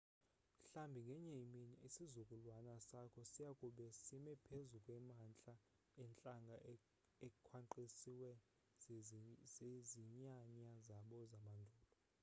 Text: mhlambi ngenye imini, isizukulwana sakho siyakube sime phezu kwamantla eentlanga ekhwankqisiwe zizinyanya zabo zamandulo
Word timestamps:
mhlambi 0.63 0.99
ngenye 1.07 1.33
imini, 1.45 1.73
isizukulwana 1.87 2.73
sakho 2.89 3.21
siyakube 3.31 3.85
sime 4.03 4.33
phezu 4.45 4.77
kwamantla 4.85 5.53
eentlanga 6.01 6.57
ekhwankqisiwe 7.25 8.31
zizinyanya 9.59 10.69
zabo 10.87 11.19
zamandulo 11.31 11.87